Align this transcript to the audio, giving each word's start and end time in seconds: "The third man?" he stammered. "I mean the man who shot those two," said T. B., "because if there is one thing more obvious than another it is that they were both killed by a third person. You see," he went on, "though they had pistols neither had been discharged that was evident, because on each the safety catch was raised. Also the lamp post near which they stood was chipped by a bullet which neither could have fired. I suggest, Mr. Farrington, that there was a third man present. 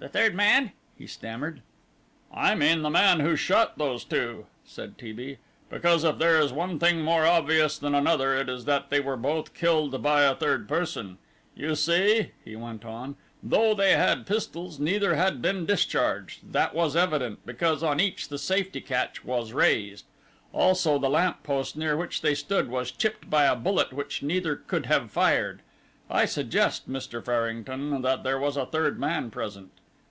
"The 0.00 0.08
third 0.10 0.34
man?" 0.34 0.72
he 0.98 1.06
stammered. 1.06 1.62
"I 2.30 2.54
mean 2.54 2.82
the 2.82 2.90
man 2.90 3.20
who 3.20 3.36
shot 3.36 3.78
those 3.78 4.04
two," 4.04 4.44
said 4.66 4.98
T. 4.98 5.12
B., 5.12 5.38
"because 5.70 6.04
if 6.04 6.18
there 6.18 6.38
is 6.38 6.52
one 6.52 6.78
thing 6.78 7.00
more 7.00 7.24
obvious 7.24 7.78
than 7.78 7.94
another 7.94 8.36
it 8.36 8.50
is 8.50 8.66
that 8.66 8.90
they 8.90 9.00
were 9.00 9.16
both 9.16 9.54
killed 9.54 10.02
by 10.02 10.24
a 10.24 10.34
third 10.34 10.68
person. 10.68 11.16
You 11.56 11.74
see," 11.74 12.32
he 12.44 12.54
went 12.54 12.84
on, 12.84 13.16
"though 13.42 13.72
they 13.72 13.92
had 13.92 14.26
pistols 14.26 14.78
neither 14.78 15.14
had 15.14 15.40
been 15.40 15.64
discharged 15.64 16.52
that 16.52 16.74
was 16.74 16.94
evident, 16.94 17.38
because 17.46 17.82
on 17.82 17.98
each 17.98 18.28
the 18.28 18.36
safety 18.36 18.82
catch 18.82 19.24
was 19.24 19.54
raised. 19.54 20.04
Also 20.52 20.98
the 20.98 21.08
lamp 21.08 21.42
post 21.42 21.78
near 21.78 21.96
which 21.96 22.20
they 22.20 22.34
stood 22.34 22.68
was 22.68 22.90
chipped 22.92 23.30
by 23.30 23.46
a 23.46 23.56
bullet 23.56 23.90
which 23.90 24.22
neither 24.22 24.54
could 24.54 24.84
have 24.84 25.10
fired. 25.10 25.62
I 26.10 26.26
suggest, 26.26 26.90
Mr. 26.90 27.24
Farrington, 27.24 28.02
that 28.02 28.22
there 28.22 28.38
was 28.38 28.58
a 28.58 28.66
third 28.66 29.00
man 29.00 29.30
present. 29.30 29.70